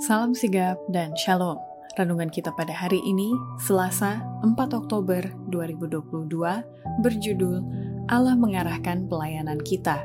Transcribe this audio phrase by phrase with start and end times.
[0.00, 1.60] Salam sigap dan shalom.
[1.92, 5.20] Renungan kita pada hari ini, Selasa 4 Oktober
[5.52, 7.60] 2022, berjudul
[8.08, 10.00] Allah mengarahkan pelayanan kita.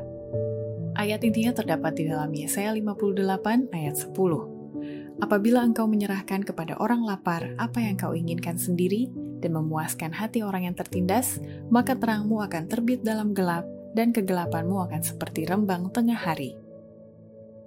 [0.99, 5.23] Ayat intinya terdapat di dalam Yesaya 58 ayat 10.
[5.23, 9.07] Apabila engkau menyerahkan kepada orang lapar apa yang kau inginkan sendiri
[9.39, 11.39] dan memuaskan hati orang yang tertindas,
[11.71, 13.63] maka terangmu akan terbit dalam gelap
[13.95, 16.64] dan kegelapanmu akan seperti rembang tengah hari.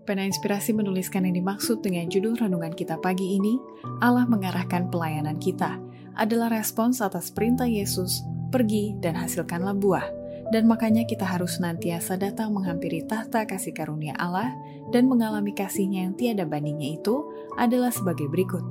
[0.08, 3.60] Pena Inspirasi menuliskan yang dimaksud dengan judul renungan kita pagi ini,
[4.00, 5.76] Allah mengarahkan pelayanan kita,
[6.16, 10.08] adalah respons atas perintah Yesus, pergi dan hasilkanlah buah.
[10.48, 14.48] Dan makanya kita harus senantiasa datang menghampiri tahta kasih karunia Allah
[14.96, 17.28] dan mengalami kasihnya yang tiada bandingnya itu
[17.60, 18.64] adalah sebagai berikut.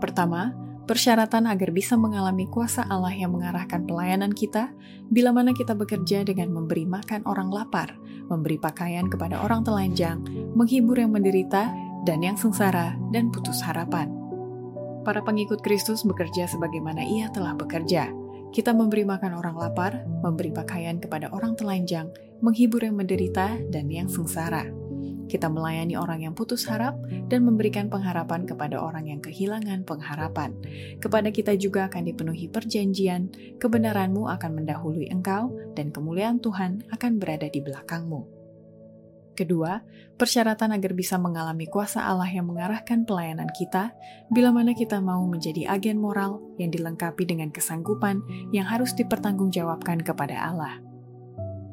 [0.00, 4.70] Pertama, Persyaratan agar bisa mengalami kuasa Allah yang mengarahkan pelayanan kita,
[5.10, 7.98] bila mana kita bekerja dengan memberi makan orang lapar,
[8.28, 10.20] memberi pakaian kepada orang telanjang,
[10.52, 11.72] menghibur yang menderita,
[12.04, 14.12] dan yang sengsara, dan putus harapan.
[15.02, 18.12] Para pengikut Kristus bekerja sebagaimana ia telah bekerja.
[18.52, 22.12] Kita memberi makan orang lapar, memberi pakaian kepada orang telanjang,
[22.44, 24.75] menghibur yang menderita, dan yang sengsara
[25.26, 26.94] kita melayani orang yang putus harap
[27.30, 30.54] dan memberikan pengharapan kepada orang yang kehilangan pengharapan.
[31.02, 37.50] Kepada kita juga akan dipenuhi perjanjian, kebenaranmu akan mendahului engkau, dan kemuliaan Tuhan akan berada
[37.50, 38.36] di belakangmu.
[39.36, 39.84] Kedua,
[40.16, 43.92] persyaratan agar bisa mengalami kuasa Allah yang mengarahkan pelayanan kita,
[44.32, 48.24] bila mana kita mau menjadi agen moral yang dilengkapi dengan kesanggupan
[48.56, 50.80] yang harus dipertanggungjawabkan kepada Allah.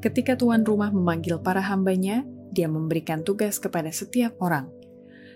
[0.04, 4.70] Ketika tuan rumah memanggil para hambanya, dia memberikan tugas kepada setiap orang.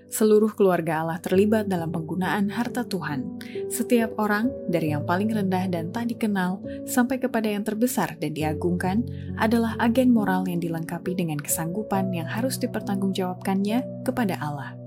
[0.07, 3.43] Seluruh keluarga Allah terlibat dalam penggunaan harta Tuhan.
[3.67, 9.03] Setiap orang, dari yang paling rendah dan tak dikenal sampai kepada yang terbesar dan diagungkan,
[9.35, 14.79] adalah agen moral yang dilengkapi dengan kesanggupan yang harus dipertanggungjawabkannya kepada Allah.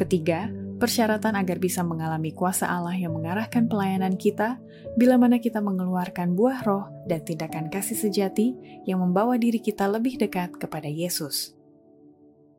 [0.00, 4.60] Ketiga, persyaratan agar bisa mengalami kuasa Allah yang mengarahkan pelayanan kita,
[5.00, 8.52] bila mana kita mengeluarkan buah roh dan tindakan kasih sejati
[8.84, 11.55] yang membawa diri kita lebih dekat kepada Yesus.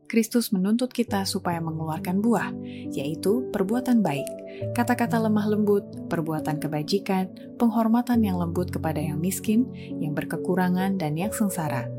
[0.08, 2.56] Kristus menuntut kita supaya mengeluarkan buah,
[2.96, 4.26] yaitu perbuatan baik,
[4.72, 7.28] kata-kata lemah lembut, perbuatan kebajikan,
[7.60, 9.68] penghormatan yang lembut kepada yang miskin,
[10.00, 11.92] yang berkekurangan, dan yang sengsara.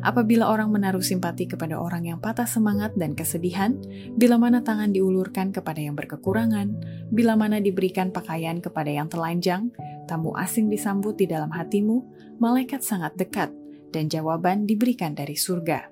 [0.00, 3.76] Apabila orang menaruh simpati kepada orang yang patah semangat dan kesedihan,
[4.16, 6.72] bila mana tangan diulurkan kepada yang berkekurangan,
[7.12, 9.68] bila mana diberikan pakaian kepada yang telanjang,
[10.08, 12.02] tamu asing disambut di dalam hatimu,
[12.40, 13.52] malaikat sangat dekat,
[13.92, 15.89] dan jawaban diberikan dari surga.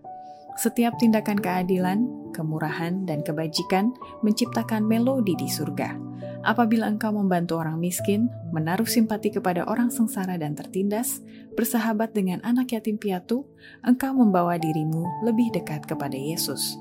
[0.59, 3.95] Setiap tindakan keadilan, kemurahan, dan kebajikan
[4.27, 5.95] menciptakan melodi di surga.
[6.43, 11.23] Apabila engkau membantu orang miskin, menaruh simpati kepada orang sengsara dan tertindas,
[11.55, 13.47] bersahabat dengan anak yatim piatu,
[13.87, 16.75] engkau membawa dirimu lebih dekat kepada Yesus.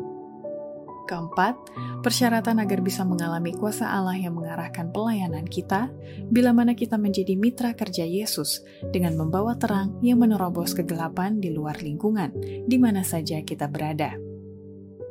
[1.08, 1.56] Keempat,
[2.04, 5.88] persyaratan agar bisa mengalami kuasa Allah yang mengarahkan pelayanan kita,
[6.28, 8.60] bila mana kita menjadi mitra kerja Yesus
[8.92, 12.36] dengan membawa terang yang menerobos kegelapan di luar lingkungan,
[12.68, 14.20] di mana saja kita berada.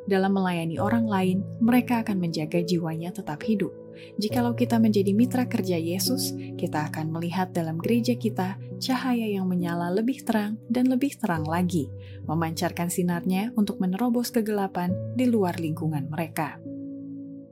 [0.05, 3.86] Dalam melayani orang lain, mereka akan menjaga jiwanya tetap hidup.
[4.21, 9.89] Jikalau kita menjadi mitra kerja Yesus, kita akan melihat dalam gereja kita cahaya yang menyala
[9.93, 11.89] lebih terang dan lebih terang lagi,
[12.29, 16.61] memancarkan sinarnya untuk menerobos kegelapan di luar lingkungan mereka.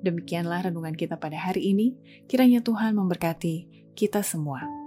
[0.05, 1.97] Demikianlah renungan kita pada hari ini.
[2.29, 4.84] Kiranya Tuhan memberkati kita semua.